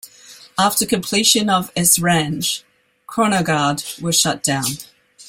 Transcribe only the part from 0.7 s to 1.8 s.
completion of